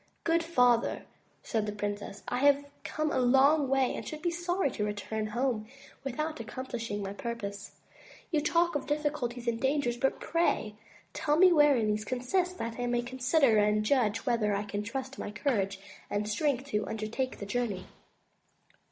"Good 0.23 0.41
father," 0.43 1.03
said 1.43 1.67
the 1.67 1.71
princess, 1.71 2.23
I 2.27 2.39
have 2.39 2.65
come 2.83 3.11
a 3.11 3.19
long 3.19 3.67
way 3.69 3.93
and 3.93 4.03
should 4.07 4.23
be 4.23 4.31
sorry 4.31 4.71
to 4.71 4.83
return 4.83 5.27
home 5.27 5.67
without 6.03 6.39
accomplishing 6.39 7.03
my 7.03 7.13
purpose. 7.13 7.73
You 8.31 8.41
talk 8.41 8.73
of 8.73 8.87
difficulties 8.87 9.47
and 9.47 9.61
dangers, 9.61 9.97
but 9.97 10.19
pray 10.19 10.73
tell 11.13 11.37
me 11.37 11.53
wherein 11.53 11.85
these 11.85 12.03
consist, 12.03 12.57
that 12.57 12.79
I 12.79 12.87
may 12.87 13.03
consider 13.03 13.59
and 13.59 13.85
judge 13.85 14.25
whether 14.25 14.55
I 14.55 14.63
can 14.63 14.81
trust 14.81 15.19
my 15.19 15.29
courage 15.29 15.79
and 16.09 16.27
strength 16.27 16.65
to 16.69 16.87
undertake 16.87 17.37
the 17.37 17.45
journey." 17.45 17.85